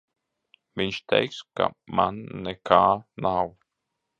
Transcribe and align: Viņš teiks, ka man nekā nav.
Viņš 0.79 0.97
teiks, 1.13 1.43
ka 1.59 1.67
man 1.99 2.19
nekā 2.49 2.83
nav. 3.27 3.57